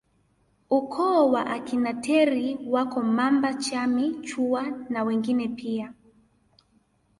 [0.69, 5.93] Ukoo wa akina Teri wako Mamba Chami Chuwa na wengine pia